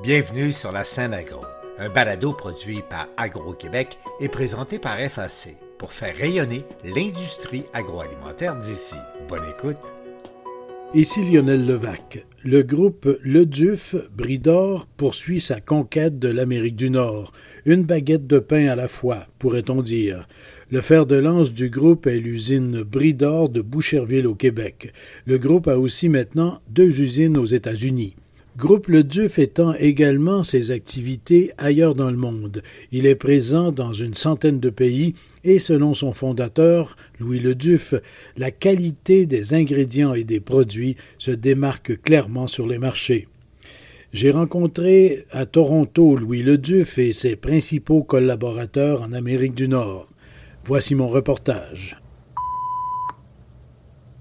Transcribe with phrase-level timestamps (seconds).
[0.00, 1.40] Bienvenue sur la scène agro,
[1.76, 8.94] un balado produit par Agro-Québec et présenté par FAC pour faire rayonner l'industrie agroalimentaire d'ici.
[9.28, 9.92] Bonne écoute.
[10.94, 12.24] Ici Lionel Levac.
[12.44, 17.32] Le groupe Le Duf Bridor poursuit sa conquête de l'Amérique du Nord.
[17.66, 20.28] Une baguette de pain à la fois, pourrait-on dire.
[20.70, 24.92] Le fer de lance du groupe est l'usine Bridor de Boucherville au Québec.
[25.26, 28.14] Le groupe a aussi maintenant deux usines aux États-Unis.
[28.58, 32.64] Groupe Le Duf étend également ses activités ailleurs dans le monde.
[32.90, 37.94] Il est présent dans une centaine de pays et selon son fondateur, Louis Le Duf,
[38.36, 43.28] la qualité des ingrédients et des produits se démarque clairement sur les marchés.
[44.12, 50.08] J'ai rencontré à Toronto Louis Le Duf et ses principaux collaborateurs en Amérique du Nord.
[50.64, 51.96] Voici mon reportage.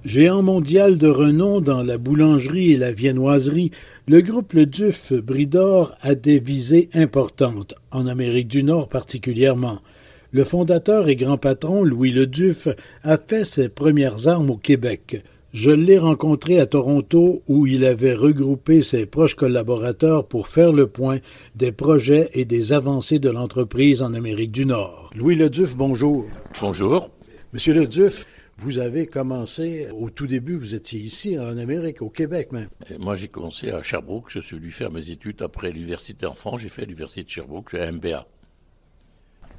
[0.05, 3.72] Géant mondial de renom dans la boulangerie et la viennoiserie,
[4.09, 9.80] le groupe Le Duf Bridor a des visées importantes, en Amérique du Nord particulièrement.
[10.31, 12.69] Le fondateur et grand patron, Louis Le Duf,
[13.03, 15.23] a fait ses premières armes au Québec.
[15.52, 20.88] Je l'ai rencontré à Toronto où il avait regroupé ses proches collaborateurs pour faire le
[20.88, 21.17] point
[21.55, 25.09] des projets et des avancées de l'entreprise en Amérique du Nord.
[25.17, 26.25] Louis Le Duf, bonjour.
[26.61, 27.09] Bonjour.
[27.52, 28.25] Monsieur Le Duf,
[28.58, 32.69] vous avez commencé, au tout début, vous étiez ici, en Amérique, au Québec même.
[32.97, 34.30] moi, j'ai commencé à Sherbrooke.
[34.30, 36.61] Je suis venu faire mes études après l'université en France.
[36.61, 38.28] J'ai fait l'université de Sherbrooke, j'ai MBA.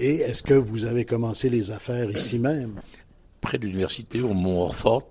[0.00, 2.80] Et est-ce que vous avez commencé les affaires ici même?
[3.41, 5.10] Près de l'université, au Mont-Orfort,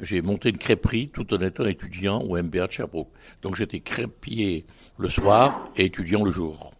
[0.00, 3.10] j'ai monté une crêperie tout en étant étudiant au MBA de Sherbrooke.
[3.42, 4.66] Donc j'étais crêpier
[4.98, 6.72] le soir et étudiant le jour.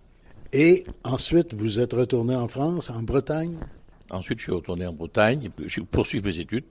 [0.53, 3.59] Et ensuite, vous êtes retourné en France, en Bretagne?
[4.11, 6.65] Ensuite, je suis retourné en Bretagne, j'ai poursuivi mes études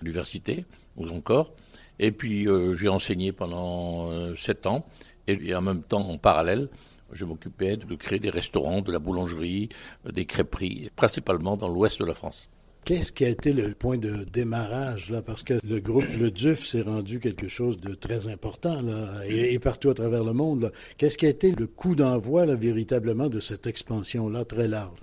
[0.00, 0.64] à l'université,
[0.96, 1.52] ou encore.
[1.98, 4.86] Et puis, euh, j'ai enseigné pendant euh, sept ans.
[5.26, 6.68] Et, en même temps, en parallèle,
[7.12, 9.68] je m'occupais de créer des restaurants, de la boulangerie,
[10.06, 12.48] euh, des crêperies, principalement dans l'ouest de la France.
[12.84, 15.20] Qu'est-ce qui a été le point de démarrage là?
[15.20, 19.58] Parce que le groupe Le Duf s'est rendu quelque chose de très important là, et,
[19.58, 20.72] partout à travers le monde.
[20.96, 24.98] Qu'est-ce qui a été le coup d'envoi véritablement de cette expansion là très large?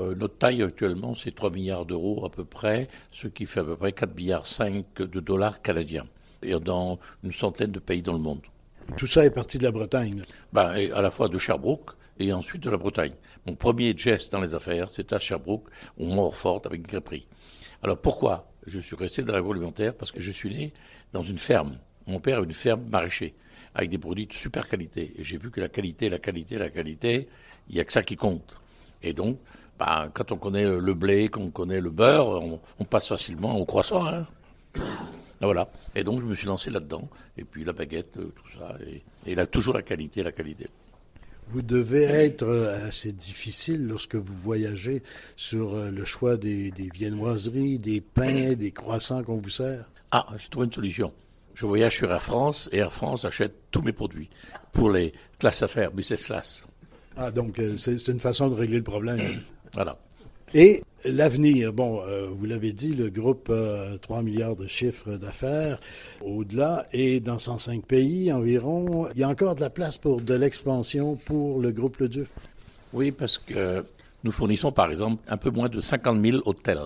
[0.00, 3.64] Euh, notre taille actuellement, c'est 3 milliards d'euros à peu près, ce qui fait à
[3.64, 6.06] peu près 4 milliards 5 de dollars canadiens,
[6.42, 8.42] et dans une centaine de pays dans le monde.
[8.96, 10.22] Tout ça est parti de la Bretagne
[10.52, 13.14] ben, À la fois de Sherbrooke et ensuite de la Bretagne.
[13.46, 15.68] Mon premier geste dans les affaires, c'était à Sherbrooke,
[15.98, 17.26] au Morfort, avec crêperie.
[17.82, 19.94] Alors pourquoi je suis resté dans l'agroalimentaire?
[19.94, 20.72] Parce que je suis né
[21.12, 21.78] dans une ferme.
[22.06, 23.34] Mon père a une ferme maraîcher,
[23.74, 25.14] avec des produits de super qualité.
[25.18, 27.26] Et j'ai vu que la qualité, la qualité, la qualité,
[27.68, 28.56] il n'y a que ça qui compte.
[29.02, 29.38] Et donc,
[29.78, 32.42] bah, quand on connaît le blé, qu'on connaît le beurre,
[32.78, 34.06] on, passe facilement au croissant.
[34.06, 34.26] Hein.
[35.40, 35.68] Voilà.
[35.94, 37.08] Et donc je me suis lancé là-dedans.
[37.36, 38.76] Et puis la baguette, euh, tout ça.
[38.86, 40.68] Et, il a toujours la qualité, la qualité.
[41.48, 45.02] Vous devez être euh, assez difficile lorsque vous voyagez
[45.36, 49.90] sur euh, le choix des, des viennoiseries, des pains, des croissants qu'on vous sert.
[50.10, 51.12] Ah, j'ai trouvé une solution.
[51.54, 54.30] Je voyage sur Air France et Air France achète tous mes produits
[54.72, 56.66] pour les classes affaires, business class.
[57.16, 59.40] Ah, donc c'est une façon de régler le problème.
[59.74, 59.98] Voilà.
[60.56, 65.80] Et l'avenir, bon, euh, vous l'avez dit, le groupe a 3 milliards de chiffres d'affaires
[66.20, 69.08] au-delà et dans 105 pays environ.
[69.14, 72.32] Il y a encore de la place pour de l'expansion pour le groupe Le Duf.
[72.92, 73.84] Oui, parce que
[74.22, 76.78] nous fournissons par exemple un peu moins de 50 000 hôtels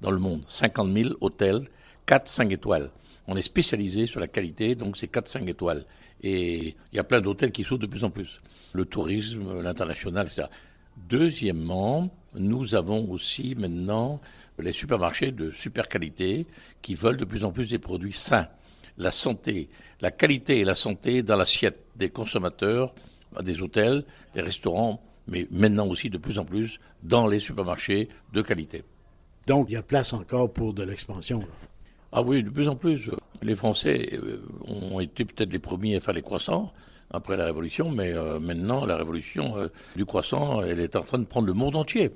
[0.00, 0.42] dans le monde.
[0.46, 1.62] 50 000 hôtels,
[2.06, 2.90] 4-5 étoiles.
[3.26, 5.84] On est spécialisé sur la qualité, donc c'est 4-5 étoiles.
[6.22, 8.40] Et il y a plein d'hôtels qui s'ouvrent de plus en plus.
[8.72, 10.44] Le tourisme, l'international, etc.
[11.08, 14.20] Deuxièmement, nous avons aussi maintenant
[14.58, 16.46] les supermarchés de super qualité
[16.82, 18.48] qui veulent de plus en plus des produits sains.
[18.98, 19.68] La santé,
[20.00, 22.94] la qualité et la santé dans l'assiette des consommateurs,
[23.42, 24.04] des hôtels,
[24.34, 28.84] des restaurants, mais maintenant aussi de plus en plus dans les supermarchés de qualité.
[29.46, 31.42] Donc, il y a place encore pour de l'expansion.
[32.12, 33.10] Ah oui, de plus en plus.
[33.42, 36.72] Les Français euh, ont été peut-être les premiers à faire les croissants
[37.10, 41.18] après la Révolution, mais euh, maintenant, la Révolution euh, du croissant, elle est en train
[41.18, 42.10] de prendre le monde entier.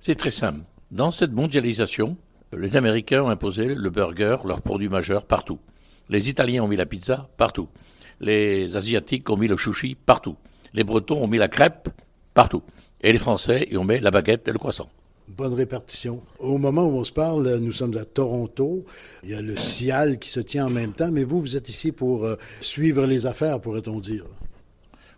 [0.00, 0.60] C'est très simple.
[0.90, 2.16] Dans cette mondialisation,
[2.56, 5.58] les Américains ont imposé le burger, leur produit majeur, partout.
[6.08, 7.68] Les Italiens ont mis la pizza partout.
[8.18, 10.36] Les Asiatiques ont mis le sushi partout.
[10.72, 11.90] Les Bretons ont mis la crêpe
[12.32, 12.62] partout.
[13.02, 14.88] Et les Français y ont mis la baguette et le croissant
[15.36, 16.22] bonne répartition.
[16.40, 18.84] Au moment où on se parle, nous sommes à Toronto.
[19.22, 21.68] Il y a le CIAL qui se tient en même temps, mais vous, vous êtes
[21.68, 24.24] ici pour euh, suivre les affaires, pourrait-on dire.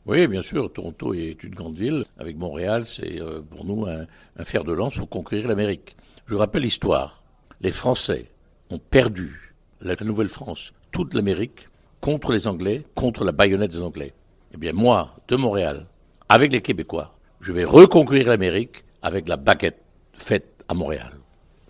[0.04, 0.72] Oui, bien sûr.
[0.72, 2.04] Toronto est une grande ville.
[2.19, 4.06] Avec Montréal, c'est euh, pour nous un,
[4.44, 5.96] fer de lance pour conquérir l'Amérique.
[6.26, 7.22] Je vous rappelle l'histoire.
[7.60, 8.26] Les Français
[8.70, 11.69] ont perdu la Nouvelle-France, toute l'Amérique,
[12.00, 14.12] contre les Anglais, contre la baïonnette des Anglais.
[14.52, 15.87] Eh bien, moi, de Montréal,
[16.28, 19.82] avec les Québécois, je vais reconquérir l'Amérique avec la baguette
[20.14, 21.12] faite à Montréal.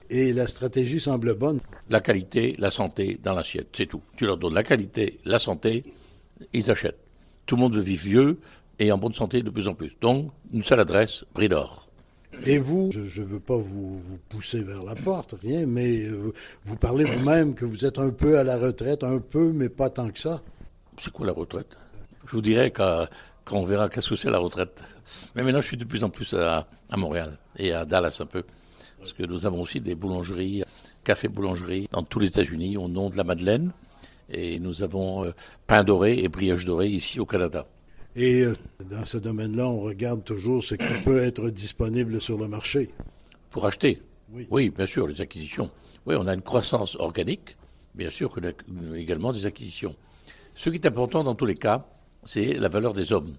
[0.08, 1.60] Et la stratégie semble bonne.
[1.90, 4.02] La qualité, la santé dans l'assiette, c'est tout.
[4.16, 5.84] Tu leur donnes la qualité, la santé,
[6.52, 7.01] ils achètent.
[7.46, 8.38] Tout le monde veut vivre vieux
[8.78, 9.96] et en bonne santé de plus en plus.
[10.00, 11.88] Donc, une seule adresse, Bridor.
[12.46, 16.32] Et vous, je ne veux pas vous, pousser vers la porte, rien, mais euh,
[16.64, 19.90] vous parlez vous-même que vous êtes un peu à la retraite, un peu, mais pas
[19.90, 20.40] tant que ça.
[20.98, 21.76] C'est quoi la retraite?
[22.26, 23.06] Je vous dirais quand,
[23.50, 24.82] on verra qu'est-ce que c'est la retraite.
[25.36, 26.66] Mais maintenant, je suis de plus en plus à,
[26.96, 28.44] Montréal et à Dallas un peu.
[28.98, 30.64] Parce que nous avons aussi des boulangeries,
[31.04, 33.72] café-boulangeries dans tous les États-Unis au nom de la Madeleine.
[34.28, 35.32] Et nous avons euh,
[35.66, 37.66] pain doré et brioche dorée ici au Canada.
[38.14, 38.54] Et euh,
[38.90, 42.90] dans ce domaine-là, on regarde toujours ce qui peut être disponible sur le marché.
[43.50, 44.00] Pour acheter?
[44.50, 44.70] Oui.
[44.70, 45.70] bien sûr, les acquisitions.
[46.06, 47.56] Oui, on a une croissance organique,
[47.94, 48.40] bien sûr que
[48.94, 49.94] également des acquisitions.
[50.54, 51.86] Ce qui est important dans tous les cas,
[52.24, 53.34] c'est la valeur des hommes.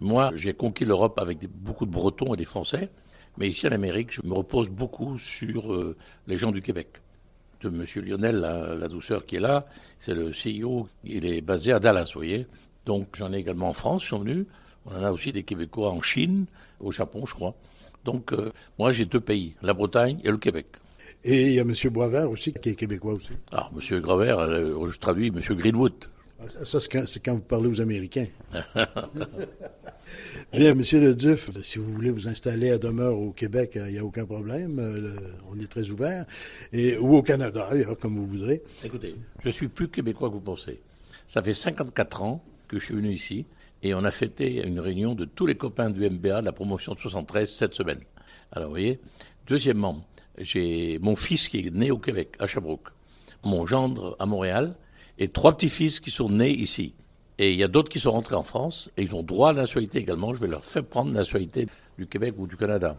[0.00, 2.90] Moi, j'ai conquis l'Europe avec beaucoup de Bretons et des Français,
[3.36, 7.00] mais ici en Amérique, je me repose beaucoup sur euh, les gens du Québec.
[7.60, 7.84] De M.
[8.04, 9.66] Lionel, la, douceur qui est là,
[9.98, 12.46] c'est le CEO, il est basé à Dallas, vous voyez.
[12.86, 14.46] Donc j'en ai également en France, ils sont venus.
[14.86, 16.46] On en a aussi des Québécois en Chine,
[16.80, 17.54] au Japon, je crois.
[18.04, 20.66] Donc euh, moi, j'ai deux pays, la Bretagne et le Québec.
[21.24, 21.74] Et il y a M.
[21.90, 23.32] Boisvert aussi, qui est québécois aussi.
[23.50, 24.00] Ah, M.
[24.00, 25.40] Gravert, euh, je traduis M.
[25.40, 25.92] Greenwood.
[26.40, 28.26] Ah, ça, c'est quand, vous parlez aux Américains.
[30.52, 33.98] Bien, Monsieur le Duf, si vous voulez vous installer à demeure au Québec, il n'y
[33.98, 34.78] a aucun problème.
[34.78, 35.16] Euh,
[35.50, 36.24] on est très ouvert.
[36.72, 37.68] Et, ou au Canada,
[38.00, 38.62] comme vous voudrez.
[38.82, 39.14] Écoutez,
[39.44, 40.80] je suis plus québécois que vous pensez.
[41.26, 43.44] Ça fait 54 ans que je suis venu ici
[43.82, 46.94] et on a fêté une réunion de tous les copains du MBA de la promotion
[46.94, 48.00] de 73 cette semaine.
[48.52, 48.98] Alors, vous voyez.
[49.46, 50.04] Deuxièmement,
[50.38, 52.88] j'ai mon fils qui est né au Québec, à Sherbrooke,
[53.44, 54.76] mon gendre à Montréal,
[55.18, 56.94] et trois petits-fils qui sont nés ici.
[57.38, 59.52] Et il y a d'autres qui sont rentrés en France et ils ont droit à
[59.52, 60.32] la nationalité également.
[60.34, 62.96] Je vais leur faire prendre la nationalité du Québec ou du Canada.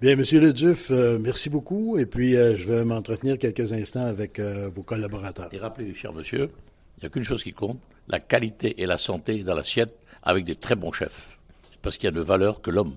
[0.00, 1.98] Bien, Monsieur Le Duf, euh, merci beaucoup.
[1.98, 5.48] Et puis, euh, je vais m'entretenir quelques instants avec euh, vos collaborateurs.
[5.52, 6.50] Et rappelez, cher monsieur,
[6.96, 7.78] il n'y a qu'une chose qui compte
[8.08, 11.38] la qualité et la santé dans l'assiette avec des très bons chefs.
[11.82, 12.96] Parce qu'il y a de valeur que l'homme.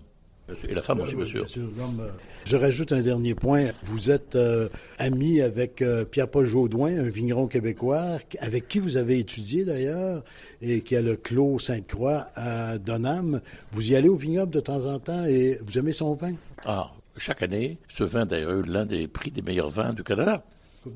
[0.68, 1.45] Et la femme aussi, bien sûr.
[1.57, 2.10] Euh,
[2.45, 3.68] je rajoute un dernier point.
[3.84, 4.68] Vous êtes euh,
[4.98, 10.24] ami avec euh, Pierre-Paul Jaudoin, un vigneron québécois, avec qui vous avez étudié d'ailleurs,
[10.62, 13.40] et qui a le Clos Sainte-Croix à Donham.
[13.72, 16.34] Vous y allez au vignoble de temps en temps et vous aimez son vin?
[16.66, 20.44] Ah, chaque année, ce vin d'ailleurs l'un des prix des meilleurs vins du Canada.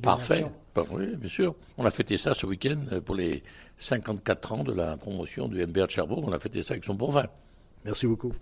[0.01, 0.45] Parfait.
[0.91, 1.55] Oui, bien sûr.
[1.77, 3.41] On a fêté ça ce week-end pour les
[3.79, 6.25] 54 ans de la promotion du MBR de Cherbourg.
[6.27, 7.25] On a fêté ça avec son bon vin.
[7.85, 8.33] Merci beaucoup.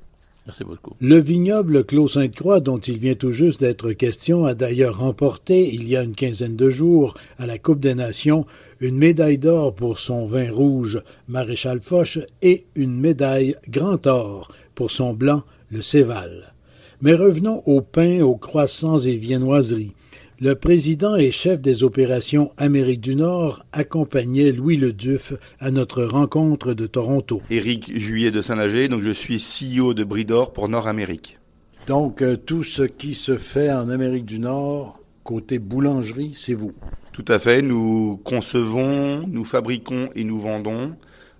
[1.00, 5.88] Le vignoble Clos Sainte-Croix, dont il vient tout juste d'être question, a d'ailleurs remporté, il
[5.88, 8.46] y a une quinzaine de jours, à la Coupe des Nations,
[8.80, 14.92] une médaille d'or pour son vin rouge Maréchal Foch et une médaille Grand Or pour
[14.92, 16.54] son blanc le Céval.
[17.02, 19.94] Mais revenons au pain, aux croissants et viennoiseries.
[20.42, 26.04] Le président et chef des opérations Amérique du Nord accompagnait Louis Le Duf à notre
[26.04, 27.42] rencontre de Toronto.
[27.50, 31.40] Éric Juillet de Saint-Lager, donc je suis CEO de Bridor pour Nord-Amérique.
[31.88, 36.74] Donc euh, tout ce qui se fait en Amérique du Nord, côté boulangerie, c'est vous.
[37.14, 40.98] Tout à fait, nous concevons, nous fabriquons et nous vendons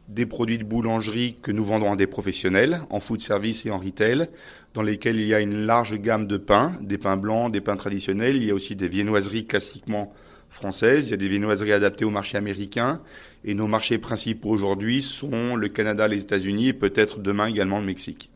[0.08, 3.78] des produits de boulangerie que nous vendons à des professionnels en food service et en
[3.78, 4.28] retail,
[4.74, 7.76] dans lesquels il y a une large gamme de pains, des pains blancs, des pains
[7.76, 8.36] traditionnels.
[8.36, 10.14] Il y a aussi des viennoiseries classiquement
[10.50, 11.06] françaises.
[11.06, 13.02] Il y a des viennoiseries adaptées au marché américain.
[13.44, 17.86] Et nos marchés principaux aujourd'hui sont le Canada, les États-Unis et peut-être demain également le
[17.86, 18.30] Mexique.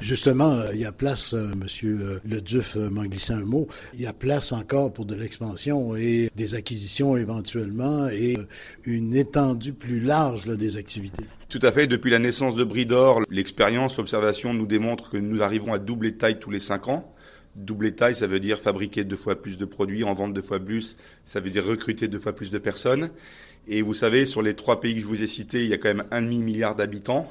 [0.00, 3.66] Justement, euh, il y a place, euh, Monsieur euh, Le Duf m'en glissé un mot,
[3.94, 8.36] il y a place encore pour de l'expansion et des acquisitions éventuellement et
[8.84, 11.24] une étendue plus large des activités.
[11.48, 11.86] Tout à fait.
[11.86, 16.38] Depuis la naissance de Bridor, l'expérience, l'observation nous démontre que nous arrivons à doubler taille
[16.38, 17.14] tous les cinq ans.
[17.54, 20.60] Doubler taille, ça veut dire fabriquer deux fois plus de produits, en vendre deux fois
[20.60, 23.08] plus, ça veut dire recruter deux fois plus de personnes.
[23.66, 25.78] Et vous savez, sur les trois pays que je vous ai cités, il y a
[25.78, 27.26] quand même un demi milliard d'habitants.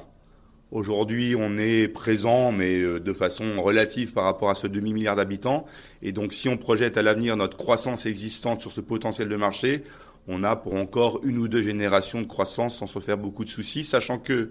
[0.72, 5.64] Aujourd'hui, on est présent, mais euh, de façon relative par rapport à ce demi-milliard d'habitants.
[6.02, 9.84] Et donc, si on projette à l'avenir notre croissance existante sur ce potentiel de marché,
[10.26, 13.48] on a pour encore une ou deux générations de croissance sans se faire beaucoup de
[13.48, 14.50] soucis, sachant que,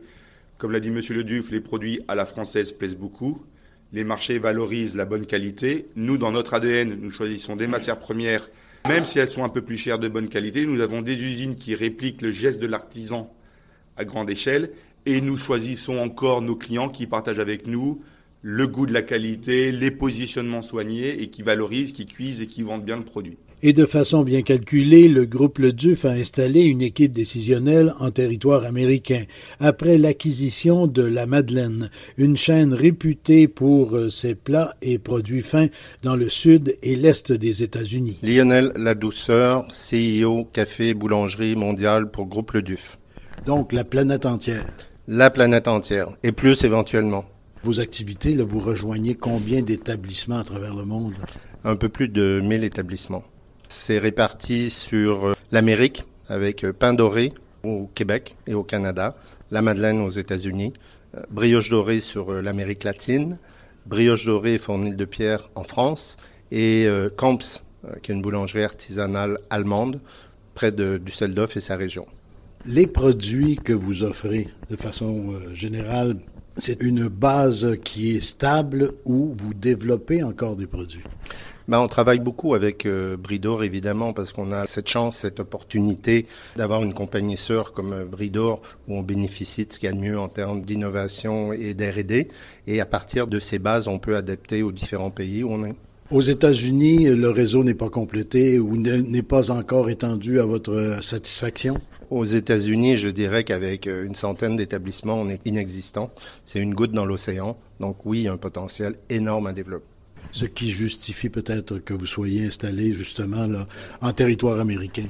[0.57, 1.01] comme l'a dit M.
[1.09, 3.43] Le Duf, les produits à la française plaisent beaucoup.
[3.91, 5.87] Les marchés valorisent la bonne qualité.
[5.97, 8.49] Nous, dans notre ADN, nous choisissons des matières premières,
[8.87, 10.65] même si elles sont un peu plus chères de bonne qualité.
[10.65, 13.33] Nous avons des usines qui répliquent le geste de l'artisan
[13.97, 14.71] à grande échelle
[15.05, 18.01] et nous choisissons encore nos clients qui partagent avec nous
[18.47, 22.61] le goût de la qualité, les positionnements soignés et qui valorisent, qui cuisent et qui
[22.61, 23.39] vendent bien le produit.
[23.63, 28.11] Et de façon bien calculée, le groupe Le Duf a installé une équipe décisionnelle en
[28.11, 29.23] territoire américain,
[29.59, 35.69] après l'acquisition de La Madeleine, une chaîne réputée pour euh, ses plats et produits fins
[36.03, 38.19] dans le sud et l'est des États-Unis.
[38.21, 42.99] Lionel Ladouceur, CEO Café Boulangerie Mondiale pour Groupe Le Duf.
[43.47, 44.67] Donc la planète entière.
[45.07, 47.25] La planète entière, et plus éventuellement.
[47.63, 51.13] Vos activités, là, vous rejoignez combien d'établissements à travers le monde?
[51.63, 53.23] Un peu plus de 1000 établissements.
[53.67, 57.33] C'est réparti sur euh, l'Amérique, avec euh, Pain Doré
[57.63, 59.15] au Québec et au Canada,
[59.51, 60.73] La Madeleine aux États-Unis,
[61.15, 63.37] euh, Brioche Dorée sur l'Amérique latine,
[63.85, 66.17] Brioche Dorée et Fournil de Pierre en France,
[66.51, 67.61] et Camps,
[68.01, 69.99] qui est une boulangerie artisanale allemande,
[70.55, 72.07] près de Düsseldorf et sa région.
[72.67, 76.17] Les produits que vous offrez de façon euh, générale,
[76.57, 81.03] c'est une base qui est stable ou vous développez encore des produits?
[81.67, 86.25] Ben, on travaille beaucoup avec euh, Bridor, évidemment, parce qu'on a cette chance, cette opportunité
[86.55, 89.95] d'avoir une compagnie sœur comme euh, Bridor, où on bénéficie de ce qu'il y a
[89.95, 92.29] de mieux en termes d'innovation et d'R&D.
[92.65, 95.75] Et à partir de ces bases, on peut adapter aux différents pays où on est.
[96.09, 101.79] Aux États-Unis, le réseau n'est pas complété ou n'est pas encore étendu à votre satisfaction?
[102.11, 106.11] Aux États-Unis, je dirais qu'avec euh, une centaine d'établissements, on est inexistant.
[106.45, 107.57] C'est une goutte dans l'océan.
[107.79, 109.85] Donc oui, il y a un potentiel énorme à développer.
[110.31, 113.67] Ce qui justifie peut-être que vous soyez installé justement là,
[114.01, 115.07] en territoire américain.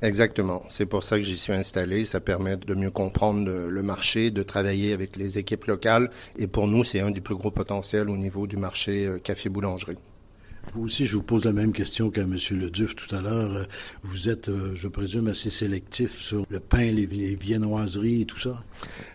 [0.00, 0.62] Exactement.
[0.68, 2.04] C'est pour ça que j'y suis installé.
[2.04, 6.10] Ça permet de mieux comprendre le marché, de travailler avec les équipes locales.
[6.38, 9.98] Et pour nous, c'est un des plus gros potentiels au niveau du marché euh, café-boulangerie.
[10.74, 12.36] Vous aussi, je vous pose la même question qu'à M.
[12.52, 13.66] Leduf tout à l'heure.
[14.02, 18.62] Vous êtes, euh, je présume, assez sélectif sur le pain, les, viennoiseries et tout ça?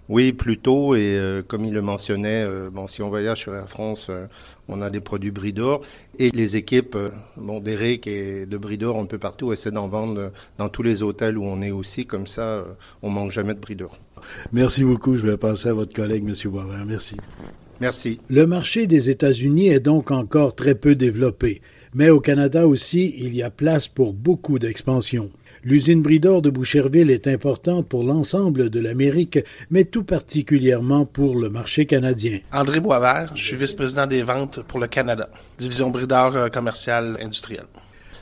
[0.10, 0.96] Oui, plutôt.
[0.96, 4.10] Et euh, comme il le mentionnait, euh, bon, si on voyage sur Air France,
[4.68, 5.82] on a des produits Bridor.
[6.18, 6.98] Et les équipes
[7.38, 11.38] bon, d'Eric et de Bridor un peu partout essaient d'en vendre dans tous les hôtels
[11.38, 12.06] où on est aussi.
[12.06, 12.66] Comme ça,
[13.02, 13.98] on manque jamais de Bridor.
[14.52, 15.18] Merci beaucoup.
[15.18, 16.52] Je vais passer à votre collègue, M.
[16.52, 16.86] Boisvert.
[16.86, 17.18] Merci.
[17.84, 18.18] Merci.
[18.30, 21.62] Le marché des États-Unis est donc encore très peu développé,
[21.94, 25.32] mais au Canada aussi, il y a place pour beaucoup d'expansion.
[25.66, 31.50] L'usine Bridor de Boucherville est importante pour l'ensemble de l'Amérique, mais tout particulièrement pour le
[31.50, 32.40] marché canadien.
[32.54, 37.66] André Boisvert, je suis vice-président des ventes pour le Canada, division Bridor euh, commercial industriel.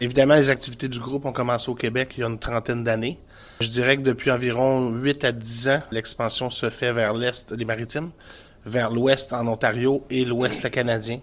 [0.02, 3.20] Évidemment, les activités du groupe ont commencé au Québec il y a une trentaine d'années.
[3.60, 7.66] Je dirais que depuis environ 8 à 10 ans, l'expansion se fait vers l'Est des
[7.66, 8.10] maritimes
[8.66, 11.20] vers l'ouest en Ontario et l'ouest canadien,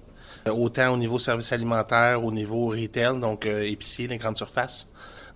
[0.47, 4.91] euh, autant au niveau service alimentaire, au niveau retail, donc euh, épicier, les grandes surfaces.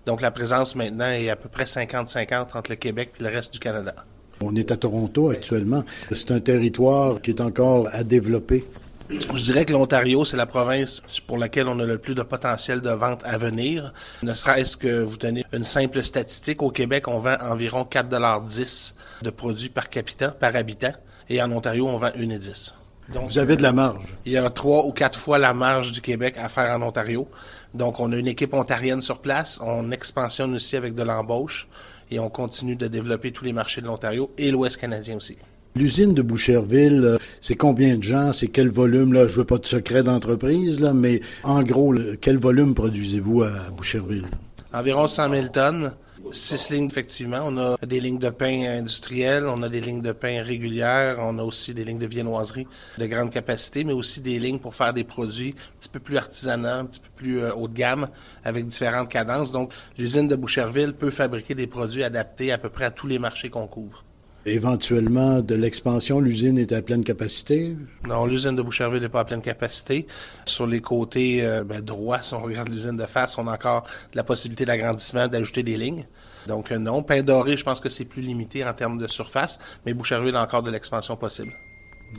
[0.05, 3.53] Donc la présence maintenant est à peu près 50-50 entre le Québec et le reste
[3.53, 3.95] du Canada.
[4.41, 5.83] On est à Toronto actuellement.
[6.11, 8.65] C'est un territoire qui est encore à développer.
[9.09, 12.81] Je dirais que l'Ontario, c'est la province pour laquelle on a le plus de potentiel
[12.81, 13.93] de vente à venir.
[14.23, 19.29] Ne serait-ce que vous donnez une simple statistique, au Québec, on vend environ 4,10 de
[19.29, 20.93] produits par capita, par habitant.
[21.29, 22.73] Et en Ontario, on vend une et dix.
[23.13, 24.15] Donc, Vous avez de la marge.
[24.25, 27.27] Il y a trois ou quatre fois la marge du Québec à faire en Ontario.
[27.73, 29.59] Donc, on a une équipe ontarienne sur place.
[29.63, 31.67] On expansionne aussi avec de l'embauche
[32.11, 35.37] et on continue de développer tous les marchés de l'Ontario et l'Ouest canadien aussi.
[35.75, 39.27] L'usine de Boucherville, euh, c'est combien de gens, c'est quel volume là?
[39.27, 44.27] Je veux pas de secret d'entreprise là, mais en gros, quel volume produisez-vous à Boucherville?
[44.71, 45.91] Environ 100 000 tonnes.
[46.33, 47.41] Six lignes, effectivement.
[47.45, 51.37] On a des lignes de pain industrielles, on a des lignes de pain régulières, on
[51.37, 52.65] a aussi des lignes de viennoiserie
[52.97, 56.17] de grande capacité, mais aussi des lignes pour faire des produits un petit peu plus
[56.17, 58.07] artisanaux, un petit peu plus euh, haut de gamme,
[58.43, 59.51] avec différentes cadences.
[59.51, 63.19] Donc, l'usine de Boucherville peut fabriquer des produits adaptés à peu près à tous les
[63.19, 64.03] marchés qu'on couvre
[64.45, 66.19] éventuellement de l'expansion.
[66.19, 67.75] L'usine est à pleine capacité?
[68.05, 70.07] Non, l'usine de Boucherville n'est pas à pleine capacité.
[70.45, 73.87] Sur les côtés euh, ben, droits, si on regarde l'usine de face, on a encore
[74.13, 76.05] la possibilité d'agrandissement, d'ajouter des lignes.
[76.47, 79.59] Donc euh, non, pain doré, je pense que c'est plus limité en termes de surface,
[79.85, 81.53] mais Boucherville a encore de l'expansion possible.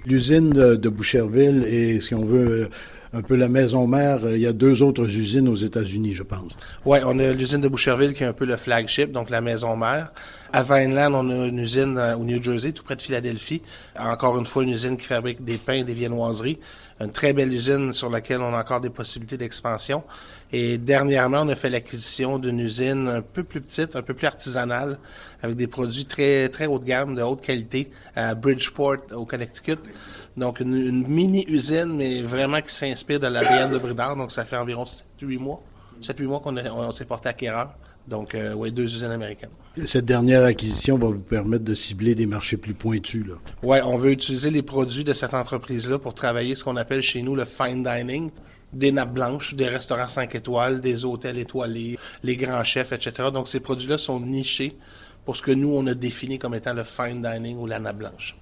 [0.07, 2.69] L'usine de, Boucherville est, si on veut,
[3.15, 4.21] un peu la maison mère.
[4.29, 6.53] Il y a deux autres usines aux États-Unis, je pense.
[6.85, 9.77] Oui, on a l'usine de Boucherville qui est un peu le flagship, donc la maison
[9.77, 10.13] mère.
[10.53, 13.63] À Vineland, on a une usine euh, au New Jersey, tout près de Philadelphie.
[13.99, 16.59] Encore une fois, une usine qui fabrique des pains et des viennoiseries.
[17.01, 20.03] Une très belle usine sur laquelle on a encore des possibilités d'expansion.
[20.57, 24.29] Et dernièrement, on a fait l'acquisition d'une usine un peu plus petite, un peu plus
[24.29, 25.01] artisanale,
[25.43, 29.81] avec des produits très, très haut de gamme, de haute qualité, à Bridgeport, au Connecticut.
[30.37, 34.15] Donc, une, mini-usine, mais vraiment qui s'inspire de l'ADN de Bridard.
[34.15, 35.61] Donc, ça fait environ 7-8 mois.
[36.01, 37.77] 7-8 mois qu'on s'est porté Kera.
[38.07, 39.51] Donc, euh, oui, deux usines américaines.
[39.85, 43.27] Cette dernière acquisition va vous permettre de cibler des marchés plus pointus.
[43.65, 47.23] Oui, on veut utiliser les produits de cette entreprise-là pour travailler ce qu'on appelle chez
[47.23, 48.31] nous le fine dining.
[48.75, 53.29] Des nappes blanches, des restaurants 5 étoiles, des hôtels étoilés, les grands chefs, etc.
[53.33, 54.73] Donc ces produits-là sont nichés
[55.25, 57.99] pour ce que nous, on a défini comme étant le fine dining ou la nappe
[57.99, 58.37] blanche.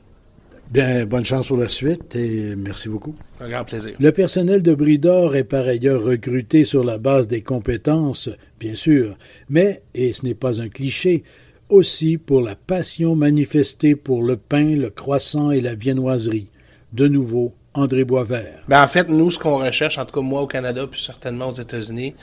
[0.70, 3.14] Bien, bonne chance pour la suite et merci beaucoup.
[3.40, 3.94] Un grand plaisir.
[3.98, 9.18] Le personnel de Bridor est par ailleurs recruté sur la base des compétences, bien sûr,
[9.50, 11.24] mais, et ce n'est pas un cliché,
[11.68, 16.48] aussi pour la passion manifestée pour le pain, le croissant et la viennoiserie.
[16.92, 18.60] De nouveau, André Boisvert.
[18.68, 21.48] Ben, en fait, nous, ce qu'on recherche, en tout cas moi au Canada, puis certainement
[21.48, 22.14] aux États-Unis,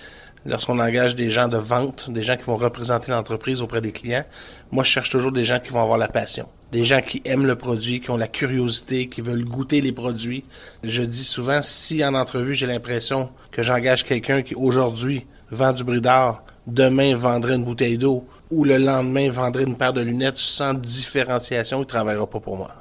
[0.46, 4.24] lorsqu'on engage des gens de vente, des gens qui vont représenter l'entreprise auprès des clients,
[4.72, 6.48] moi, je cherche toujours des gens qui vont avoir la passion.
[6.72, 10.46] Des gens qui aiment le produit, qui ont la curiosité, qui veulent goûter les produits.
[10.84, 15.84] Je dis souvent, si en entrevue, j'ai l'impression que j'engage quelqu'un qui aujourd'hui vend du
[15.84, 20.75] bridard, demain vendrait une bouteille d'eau, ou le lendemain vendrait une paire de lunettes sans
[20.75, 22.72] différenciation, il ne travaillera pas pour moi.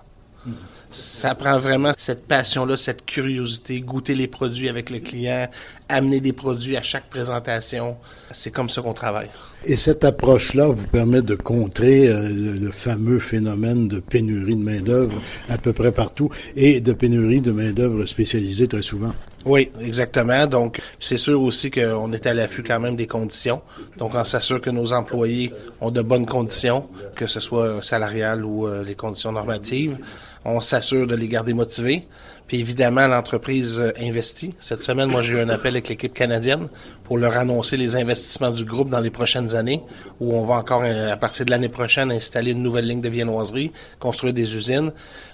[0.91, 5.49] Ça prend vraiment cette passion-là, cette curiosité, goûter les produits avec le client,
[5.89, 7.97] amener des produits à chaque présentation.
[8.33, 9.29] C'est comme ça qu'on travaille.
[9.65, 15.21] Et cette approche-là vous permet de contrer euh, le fameux phénomène de pénurie de main-d'œuvre
[15.49, 19.15] à peu près partout et de pénurie de main-d'œuvre spécialisée très souvent.
[19.45, 20.47] Oui, exactement.
[20.47, 23.63] Donc, c'est sûr aussi qu'on est à l'affût quand même des conditions.
[23.97, 28.67] Donc, on s'assure que nos employés ont de bonnes conditions, que ce soit salariales ou
[28.67, 29.97] euh, les conditions normatives
[30.45, 32.07] on s'assure de les garder motivés.
[32.49, 34.55] Puis évidemment, l'entreprise euh, investit.
[34.59, 36.69] Cette semaine, moi, j'ai eu un appel avec l'équipe canadienne
[37.05, 39.83] pour leur annoncer les investissements du groupe dans les prochaines années,
[40.19, 43.09] où on va encore, euh, à partir de l'année prochaine, installer une nouvelle ligne de
[43.11, 44.93] viennoiserie, construire des usines.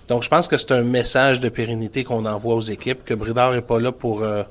[0.09, 3.53] Donc, je pense que c'est un message de pérennité qu'on envoie aux équipes, que Bridard
[3.55, 4.25] n'est pas là pour...
[4.25, 4.43] Euh,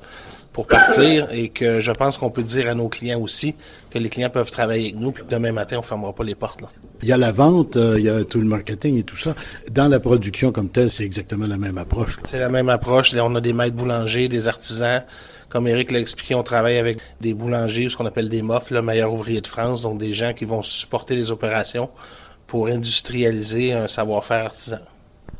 [0.54, 3.56] pour partir et que je pense qu'on peut dire à nos clients aussi
[3.90, 6.36] que les clients peuvent travailler avec nous puis que demain matin on fermera pas les
[6.36, 6.68] portes là.
[7.02, 9.34] Il y a la vente, euh, il y a tout le marketing et tout ça.
[9.70, 12.18] Dans la production comme telle, c'est exactement la même approche.
[12.24, 13.12] C'est la même approche.
[13.14, 15.02] On a des maîtres boulangers, des artisans.
[15.50, 18.80] Comme Eric l'a expliqué, on travaille avec des boulangers, ce qu'on appelle des MOF, le
[18.80, 21.90] meilleur ouvrier de France, donc des gens qui vont supporter les opérations
[22.46, 24.78] pour industrialiser un savoir-faire artisan.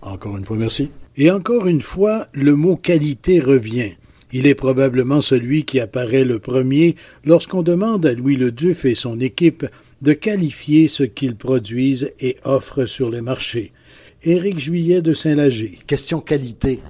[0.02, 0.90] Encore une fois, merci.
[1.16, 3.94] Et encore une fois, le mot qualité revient.
[4.36, 8.96] Il est probablement celui qui apparaît le premier lorsqu'on demande à Louis le Duf et
[8.96, 9.64] son équipe
[10.02, 13.72] de qualifier ce qu'ils produisent et offrent sur les marchés.
[14.24, 15.78] Éric Juillet de Saint-Lager.
[15.86, 16.80] Question qualité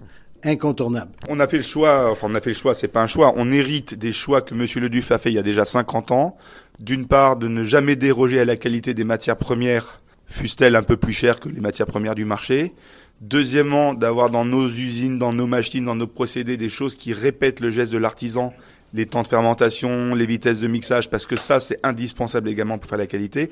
[0.43, 1.11] incontournable.
[1.29, 3.35] On a fait le choix, enfin on a fait le choix, c'est pas un choix,
[3.37, 4.67] on hérite des choix que M.
[4.77, 6.39] Le Duf a fait il y a déjà 50 ans.
[6.81, 10.97] D'une part, de ne jamais déroger à la qualité des matières premières, fussent-elles un peu
[10.97, 12.73] plus chères que les matières premières du marché.
[13.27, 17.61] Deuxièmement, d'avoir dans nos usines, dans nos machines, dans nos procédés des choses qui répètent
[17.61, 18.53] le geste de l'artisan,
[18.93, 22.87] les temps de fermentation, les vitesses de mixage, parce que ça, c'est indispensable également pour
[22.87, 23.51] faire la qualité.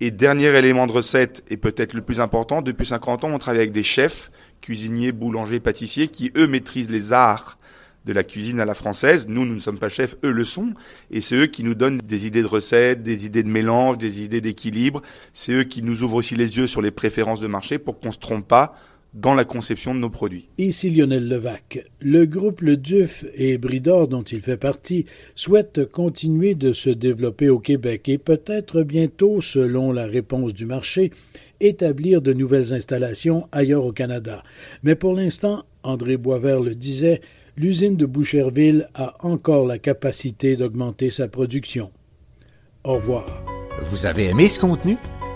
[0.00, 3.60] Et dernier élément de recette, et peut-être le plus important, depuis 50 ans, on travaille
[3.60, 4.30] avec des chefs,
[4.62, 7.58] cuisiniers, boulangers, pâtissiers, qui, eux, maîtrisent les arts
[8.06, 9.26] de la cuisine à la française.
[9.28, 10.72] Nous, nous ne sommes pas chefs, eux le sont.
[11.10, 14.22] Et c'est eux qui nous donnent des idées de recettes, des idées de mélange, des
[14.22, 15.02] idées d'équilibre.
[15.34, 18.12] C'est eux qui nous ouvrent aussi les yeux sur les préférences de marché pour qu'on
[18.12, 18.74] se trompe pas
[19.14, 20.48] dans la conception de nos produits.
[20.58, 21.84] Ici Lionel Levac.
[22.00, 27.48] Le groupe Le Duf et Bridor, dont il fait partie, souhaite continuer de se développer
[27.48, 31.10] au Québec et peut-être bientôt, selon la réponse du marché,
[31.60, 34.42] établir de nouvelles installations ailleurs au Canada.
[34.82, 37.20] Mais pour l'instant, André Boisvert le disait,
[37.56, 41.90] l'usine de Boucherville a encore la capacité d'augmenter sa production.
[42.84, 43.44] Au revoir.
[43.90, 44.96] Vous avez aimé ce contenu?